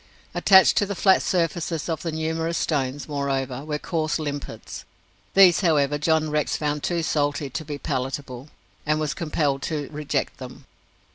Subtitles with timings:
[0.33, 4.83] Attached to the flat surfaces of the numerous stones, moreover, were coarse limpets.
[5.35, 8.49] These, however, John Rex found too salt to be palatable,
[8.83, 10.65] and was compelled to reject them.